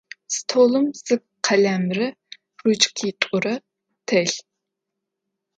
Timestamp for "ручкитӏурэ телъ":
2.63-4.39